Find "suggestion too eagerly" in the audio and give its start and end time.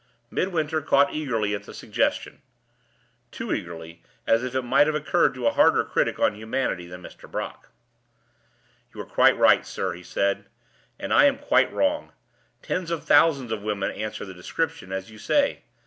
1.75-4.01